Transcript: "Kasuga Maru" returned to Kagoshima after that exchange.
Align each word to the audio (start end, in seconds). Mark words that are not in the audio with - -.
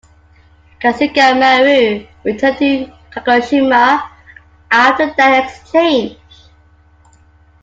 "Kasuga 0.81 1.35
Maru" 1.39 2.07
returned 2.23 2.57
to 2.57 2.91
Kagoshima 3.11 4.09
after 4.71 5.13
that 5.15 5.43
exchange. 5.45 6.17